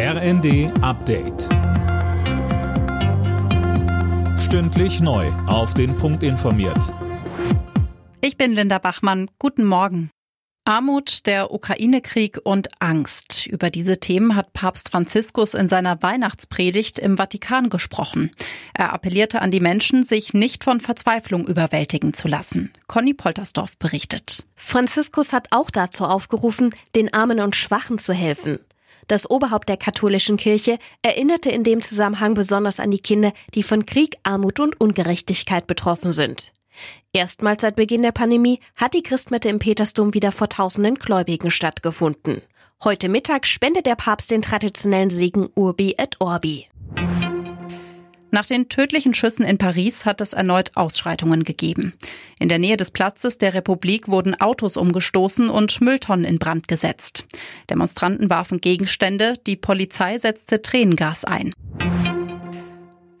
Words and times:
RND 0.00 0.70
Update. 0.80 1.48
Stündlich 4.38 5.00
neu. 5.00 5.26
Auf 5.48 5.74
den 5.74 5.96
Punkt 5.96 6.22
informiert. 6.22 6.94
Ich 8.20 8.36
bin 8.36 8.52
Linda 8.52 8.78
Bachmann. 8.78 9.28
Guten 9.40 9.64
Morgen. 9.64 10.10
Armut, 10.64 11.26
der 11.26 11.50
Ukraine-Krieg 11.50 12.38
und 12.44 12.68
Angst. 12.78 13.48
Über 13.48 13.70
diese 13.70 13.98
Themen 13.98 14.36
hat 14.36 14.52
Papst 14.52 14.90
Franziskus 14.90 15.54
in 15.54 15.68
seiner 15.68 16.00
Weihnachtspredigt 16.00 17.00
im 17.00 17.16
Vatikan 17.16 17.68
gesprochen. 17.68 18.30
Er 18.74 18.92
appellierte 18.92 19.42
an 19.42 19.50
die 19.50 19.58
Menschen, 19.58 20.04
sich 20.04 20.32
nicht 20.32 20.62
von 20.62 20.80
Verzweiflung 20.80 21.44
überwältigen 21.44 22.14
zu 22.14 22.28
lassen. 22.28 22.72
Conny 22.86 23.14
Poltersdorf 23.14 23.76
berichtet. 23.78 24.44
Franziskus 24.54 25.32
hat 25.32 25.48
auch 25.50 25.70
dazu 25.70 26.04
aufgerufen, 26.04 26.72
den 26.94 27.12
Armen 27.12 27.40
und 27.40 27.56
Schwachen 27.56 27.98
zu 27.98 28.14
helfen. 28.14 28.60
Das 29.08 29.28
Oberhaupt 29.28 29.70
der 29.70 29.78
katholischen 29.78 30.36
Kirche 30.36 30.78
erinnerte 31.02 31.50
in 31.50 31.64
dem 31.64 31.80
Zusammenhang 31.80 32.34
besonders 32.34 32.78
an 32.78 32.90
die 32.90 33.00
Kinder, 33.00 33.32
die 33.54 33.62
von 33.62 33.86
Krieg, 33.86 34.16
Armut 34.22 34.60
und 34.60 34.78
Ungerechtigkeit 34.80 35.66
betroffen 35.66 36.12
sind. 36.12 36.52
Erstmals 37.12 37.62
seit 37.62 37.74
Beginn 37.74 38.02
der 38.02 38.12
Pandemie 38.12 38.60
hat 38.76 38.94
die 38.94 39.02
Christmette 39.02 39.48
im 39.48 39.58
Petersdom 39.58 40.14
wieder 40.14 40.30
vor 40.30 40.48
tausenden 40.48 40.96
Gläubigen 40.96 41.50
stattgefunden. 41.50 42.42
Heute 42.84 43.08
Mittag 43.08 43.46
spendet 43.46 43.86
der 43.86 43.96
Papst 43.96 44.30
den 44.30 44.42
traditionellen 44.42 45.10
Segen 45.10 45.48
Urbi 45.56 45.94
et 45.98 46.20
Orbi. 46.20 46.68
Nach 48.30 48.44
den 48.44 48.68
tödlichen 48.68 49.14
Schüssen 49.14 49.44
in 49.44 49.58
Paris 49.58 50.04
hat 50.04 50.20
es 50.20 50.32
erneut 50.32 50.72
Ausschreitungen 50.74 51.44
gegeben. 51.44 51.94
In 52.38 52.48
der 52.48 52.58
Nähe 52.58 52.76
des 52.76 52.90
Platzes 52.90 53.38
der 53.38 53.54
Republik 53.54 54.08
wurden 54.08 54.38
Autos 54.38 54.76
umgestoßen 54.76 55.48
und 55.48 55.80
Mülltonnen 55.80 56.26
in 56.26 56.38
Brand 56.38 56.68
gesetzt. 56.68 57.24
Demonstranten 57.70 58.28
warfen 58.28 58.60
Gegenstände, 58.60 59.34
die 59.46 59.56
Polizei 59.56 60.18
setzte 60.18 60.60
Tränengas 60.60 61.24
ein. 61.24 61.54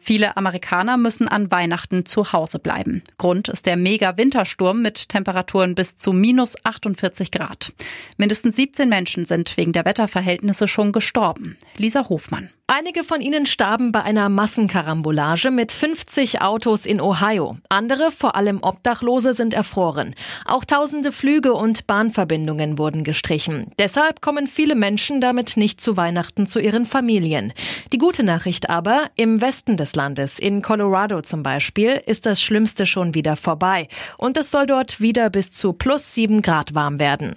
Viele 0.08 0.38
Amerikaner 0.38 0.96
müssen 0.96 1.28
an 1.28 1.50
Weihnachten 1.50 2.06
zu 2.06 2.32
Hause 2.32 2.58
bleiben. 2.58 3.02
Grund 3.18 3.48
ist 3.48 3.66
der 3.66 3.76
Mega-Wintersturm 3.76 4.80
mit 4.80 5.10
Temperaturen 5.10 5.74
bis 5.74 5.98
zu 5.98 6.14
minus 6.14 6.56
48 6.64 7.30
Grad. 7.30 7.74
Mindestens 8.16 8.56
17 8.56 8.88
Menschen 8.88 9.26
sind 9.26 9.54
wegen 9.58 9.74
der 9.74 9.84
Wetterverhältnisse 9.84 10.66
schon 10.66 10.92
gestorben. 10.92 11.58
Lisa 11.76 12.08
Hofmann. 12.08 12.48
Einige 12.70 13.02
von 13.02 13.22
ihnen 13.22 13.46
starben 13.46 13.92
bei 13.92 14.02
einer 14.02 14.28
Massenkarambolage 14.28 15.50
mit 15.50 15.72
50 15.72 16.42
Autos 16.42 16.84
in 16.84 17.00
Ohio. 17.00 17.56
Andere, 17.70 18.10
vor 18.10 18.36
allem 18.36 18.58
Obdachlose, 18.62 19.32
sind 19.32 19.54
erfroren. 19.54 20.14
Auch 20.44 20.66
tausende 20.66 21.10
Flüge 21.10 21.54
und 21.54 21.86
Bahnverbindungen 21.86 22.76
wurden 22.76 23.04
gestrichen. 23.04 23.72
Deshalb 23.78 24.20
kommen 24.20 24.46
viele 24.46 24.74
Menschen 24.74 25.22
damit 25.22 25.56
nicht 25.56 25.80
zu 25.80 25.96
Weihnachten 25.96 26.46
zu 26.46 26.60
ihren 26.60 26.84
Familien. 26.84 27.54
Die 27.94 27.98
gute 27.98 28.22
Nachricht 28.22 28.68
aber, 28.68 29.08
im 29.16 29.40
Westen 29.40 29.78
des 29.78 29.96
Landes, 29.98 30.38
in 30.38 30.62
Colorado 30.62 31.22
zum 31.22 31.42
Beispiel, 31.42 32.00
ist 32.06 32.24
das 32.24 32.40
Schlimmste 32.40 32.86
schon 32.86 33.14
wieder 33.14 33.34
vorbei. 33.34 33.88
Und 34.16 34.36
es 34.36 34.52
soll 34.52 34.66
dort 34.66 35.00
wieder 35.00 35.28
bis 35.28 35.50
zu 35.50 35.72
plus 35.72 36.14
sieben 36.14 36.40
Grad 36.40 36.76
warm 36.76 37.00
werden. 37.00 37.34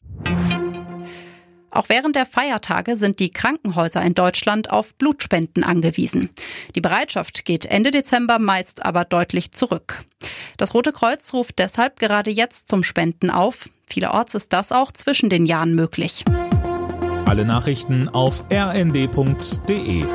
Auch 1.71 1.89
während 1.89 2.15
der 2.15 2.27
Feiertage 2.27 2.97
sind 2.97 3.19
die 3.19 3.31
Krankenhäuser 3.31 4.01
in 4.03 4.13
Deutschland 4.13 4.69
auf 4.69 4.93
Blutspenden 4.95 5.63
angewiesen. 5.63 6.29
Die 6.75 6.81
Bereitschaft 6.81 7.45
geht 7.45 7.65
Ende 7.65 7.89
Dezember 7.89 8.37
meist 8.37 8.85
aber 8.85 9.05
deutlich 9.05 9.53
zurück. 9.53 10.03
Das 10.57 10.75
Rote 10.75 10.91
Kreuz 10.91 11.33
ruft 11.33 11.57
deshalb 11.57 11.99
gerade 11.99 12.29
jetzt 12.29 12.67
zum 12.67 12.83
Spenden 12.83 13.31
auf. 13.31 13.69
Vielerorts 13.87 14.35
ist 14.35 14.53
das 14.53 14.71
auch 14.71 14.91
zwischen 14.91 15.29
den 15.29 15.45
Jahren 15.45 15.73
möglich. 15.73 16.23
Alle 17.25 17.45
Nachrichten 17.45 18.09
auf 18.09 18.43
rnd.de 18.51 20.05